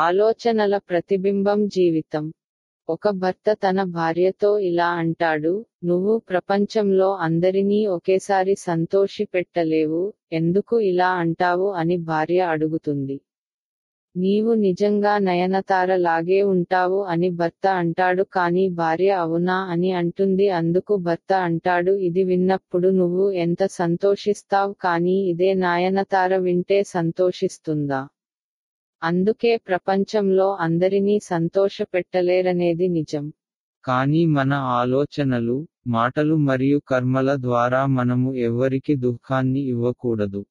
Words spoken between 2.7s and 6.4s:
ఒక భర్త తన భార్యతో ఇలా అంటాడు నువ్వు